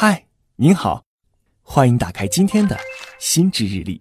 [0.00, 1.02] 嗨，您好，
[1.60, 2.78] 欢迎打开今天的
[3.18, 4.00] 心知日历。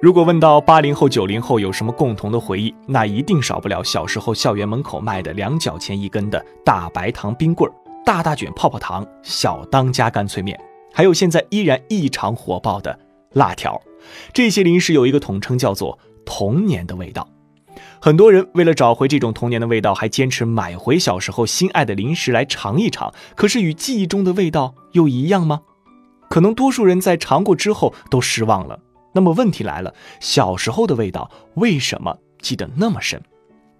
[0.00, 7.74] 如果问到八零后、九零后有什么共同的回忆，那一定少不了小时候校园门口卖的两角钱一根的大白糖冰棍儿、
[8.06, 10.58] 大大卷泡泡糖、小当家干脆面，
[10.94, 12.98] 还有现在依然异常火爆的
[13.34, 13.78] 辣条。
[14.32, 17.28] 这些零食有一个统称，叫做童年的味道。
[18.02, 23.12] 很多人为了找回这种童年的味道，还坚持买回小时候心爱的零食来尝一尝。
[23.36, 25.60] 可是与记忆中的味道又一样吗？
[26.30, 28.78] 可能多数人在尝过之后都失望了。
[29.12, 33.20] 那么问题来了，小时候的味道为什么记得那么深？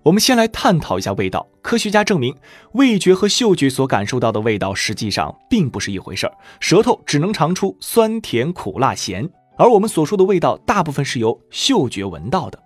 [0.02, 1.46] 我们先来探讨一下味道。
[1.62, 2.34] 科学家证明，
[2.72, 6.32] 味觉和嗅觉所感受到的味道实际上并不是一回事儿。
[6.58, 12.62] 舌头只能尝出酸甜苦辣咸，而我们所说的味道大部分是由嗅觉闻到的。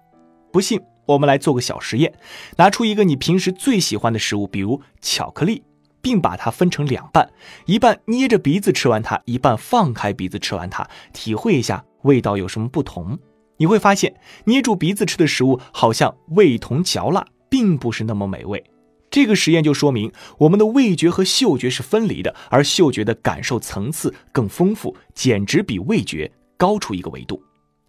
[0.52, 0.80] 不信？
[1.06, 2.12] 我们来做个小实验，
[2.56, 5.62] 拿出一个你平时最喜欢的食物，比如巧克力，
[6.00, 7.30] 并把它分成两半，
[7.66, 13.18] 一半捏着鼻子吃完它，一半放开鼻子吃完它，体会一下味道有什么不同。
[13.56, 18.62] 你会发现，捏住鼻子吃的食物好像味同嚼蜡，并不是那么美味。
[19.10, 27.40] 这个实验就说明，我们的味觉和嗅觉是分离的，而嗅觉的感受层次更丰富，简直比味觉高出一个维度，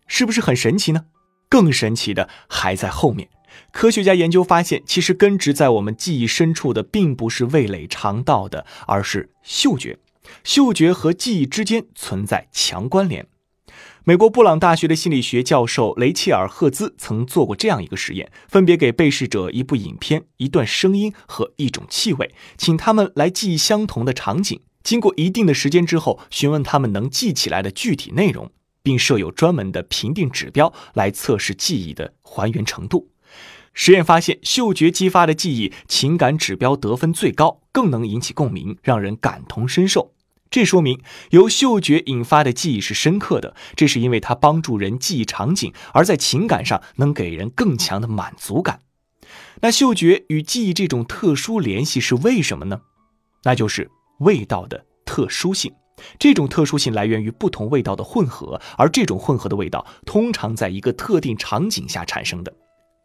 [0.05, 1.03] 是不是很神奇呢？
[1.49, 3.29] 更神奇的还在后面。
[3.71, 9.97] 科学家研究发现，其实根植在我们记忆深处的，并不是味蕾肠道的，而是嗅觉。
[10.43, 13.27] 嗅觉和记忆之间存在强关联。
[14.03, 24.59] 美国布朗大学的心理学教授雷切尔·赫兹曾做过这样一个实验：分别给被试者一部影片、一段声音和一种气味，请他们来记忆相同的场景。
[24.83, 28.51] 经过一定的时间之后，询问他们能记起来的具体内容。
[28.85, 33.09] 并设有专门的评定指标来测试记忆的还原程度。
[33.73, 40.13] 实验发现，嗅觉激发的记忆情感指标得分最高，更能引起共鸣，让人感同身受。
[40.51, 48.81] 这说明由嗅觉引发的记忆是深刻的，这是因为它帮助人记忆场景，而在情感上能给人更强的满足感。
[49.61, 52.81] 那嗅觉与记忆这种特殊联系是为什么呢？
[53.43, 53.89] 那就是
[54.19, 55.73] 味道的特殊性。
[56.19, 62.53] 这种特殊性来源于不同味道的混合，而这种混合的味道通常在一个特定场景下产生的。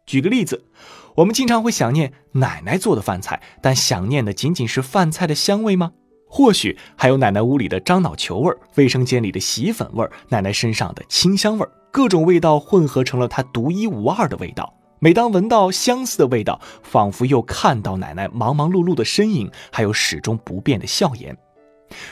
[0.05, 0.65] 举个例子，
[1.15, 5.91] 我们经常会想念奶奶做的饭菜，但想念的仅仅是饭菜的香味吗？
[6.27, 14.73] 或许还有奶奶屋里的樟脑球味儿、卫生间里的洗衣粉味儿、奶奶身上的清香味儿，各种味道混合成了她独一无二的味道。
[14.99, 21.37] 每当闻到相似的味道，仿佛又看到奶奶忙忙碌碌的身影，还有始终不变的笑颜。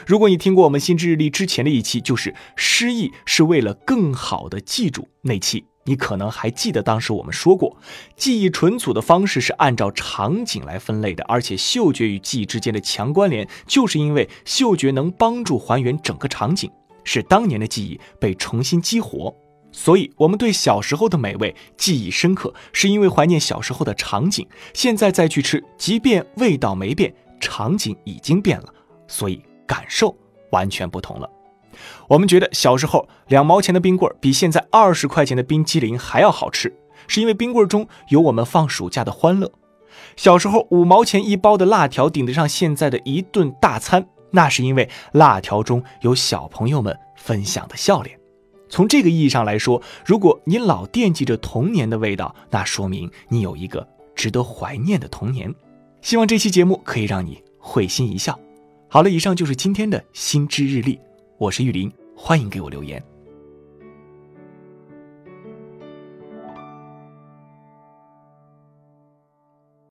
[0.06, 7.78] 如果你听过我们心智日历之前的一期，就是失忆是为了更好的记住那期，你可能还记得当时我们说过，
[8.16, 16.70] 记忆存储的方式是按照场景来分类的，而且嗅觉与记忆之间的强关联，就是因为嗅觉能帮助还原整个场景，
[17.04, 19.34] 使当年的记忆被重新激活。
[19.72, 24.48] 所以，我们对小时候的美味记忆深刻，是因为怀念小时候的场景。
[24.74, 28.74] 现在再去吃，即便味道没变，场景已经变了，
[29.08, 29.40] 所以。
[29.70, 30.18] 感受
[30.50, 31.30] 完全不同了。
[32.08, 36.76] 我们觉得小时候两毛钱的冰棍比现在二十块钱的冰激凌还要好吃，
[37.08, 39.52] 是因为冰棍中有我们放暑假的欢乐。
[40.16, 48.20] 小时候五毛钱一包的辣条顶得上现在的一顿大餐，那是因为辣条中有小朋友们分享的笑脸。
[48.68, 55.54] 从这个意义上来说，如果你老惦记着童年的味道，那说明你有一个值得怀念的童年。
[56.02, 58.40] 希望这期节目可以让你会心一笑。
[58.92, 61.00] 好了，以上就是今天的心知日历，
[61.38, 63.00] 我是玉林，欢迎给我留言。